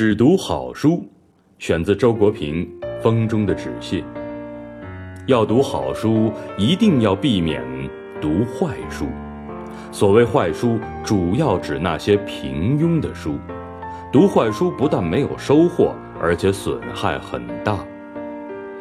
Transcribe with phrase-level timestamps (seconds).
[0.00, 1.06] 只读好书，
[1.58, 2.66] 选自周国平
[3.02, 4.00] 《风中的纸屑》。
[5.26, 7.62] 要读好书，一定要避免
[8.18, 9.04] 读坏书。
[9.92, 13.38] 所谓坏书，主要指那些平庸的书。
[14.10, 17.78] 读坏书不但没有收获，而且损害很大。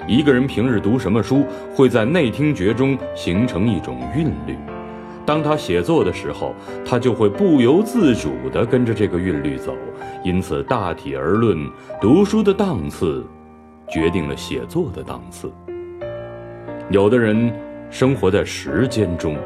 [0.08, 1.44] 一个人平日读什么书，
[1.76, 4.58] 会在内听觉中形成一种韵律。
[5.30, 9.75] 当他写作的时候，他就会不由自主地跟着这个韵律走。
[10.23, 11.55] 因此，大体而论，
[12.02, 13.23] 读书的档次，
[13.88, 15.52] 决定了写作的档次。
[16.90, 17.54] 有的人
[17.91, 19.38] 生活在时间中，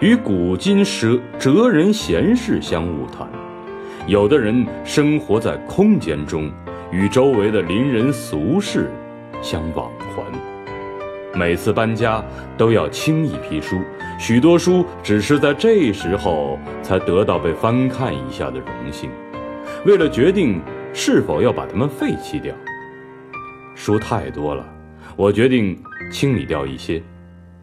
[0.00, 3.28] 与古今哲哲人闲事相晤谈；
[4.06, 6.50] 有的人生活在空间中，
[6.90, 8.90] 与周围的邻人俗事
[9.42, 10.24] 相往还。
[11.34, 12.24] 每次搬家
[12.56, 13.80] 都要清一批书，
[14.18, 19.10] 许多书只是在这时候才得到被翻看一下的荣幸。
[19.84, 20.60] 为了决定
[20.92, 22.54] 是否要把它们废弃掉，
[23.74, 24.64] 书太多了，
[25.16, 25.78] 我决定。
[26.10, 27.02] 清理掉一些，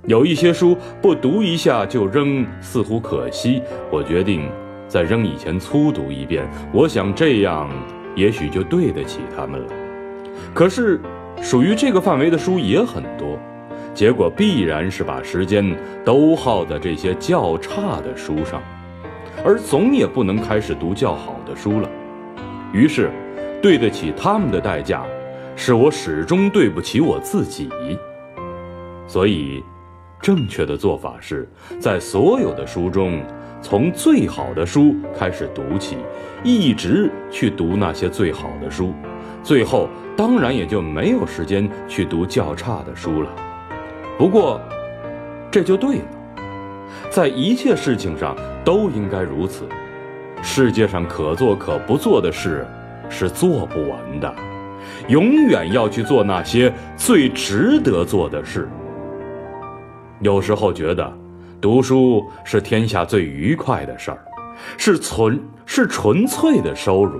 [0.03, 3.59] 有一些书不读一下就扔，似乎可惜。
[3.89, 4.47] 我决定
[4.88, 7.67] 在扔以前粗读一遍，我想这样
[8.16, 9.67] 也许就对得起他们了。
[10.53, 11.02] 可是，
[11.41, 13.39] 属于这个范围的书也很多，
[13.95, 15.65] 结果必然是把时间
[16.03, 18.61] 都耗在这些较差的书上，
[19.45, 21.89] 而总也不能开始读较好的书了。
[22.73, 23.09] 于是，
[23.61, 25.05] 对得起他们的代价，
[25.55, 27.69] 是我始终对不起我自己。
[29.07, 29.63] 所以，
[30.19, 33.23] 正确的做法是在所有的书中，
[33.61, 35.95] 从最好的书开始读起，
[36.43, 38.93] 一直去读那些最好的书，
[39.41, 43.29] 最后当然也就没有时间去读较差的书了。
[44.17, 44.61] 不过，
[45.52, 46.05] 这就对了，
[47.09, 49.66] 在一切事情上都应该如此。
[50.41, 52.66] 世界上可做可不做的事，
[53.09, 54.33] 是做不完的，
[55.09, 58.69] 永远要去做那些最值得做的事。
[60.22, 61.11] 有时候觉得，
[61.59, 64.23] 读书是天下最愉快的事儿，
[64.78, 67.19] 是纯是纯粹的收入，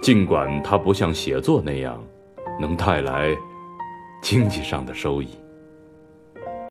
[0.00, 2.02] 尽管它不像写作那样，
[2.58, 3.28] 能带来
[4.22, 5.28] 经济上的收益。